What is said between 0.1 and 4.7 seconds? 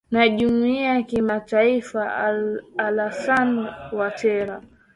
na jumuiya kimataifa alasan watera